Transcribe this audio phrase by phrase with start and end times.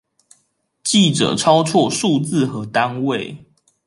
[0.83, 3.45] 記者抄錯數字和單位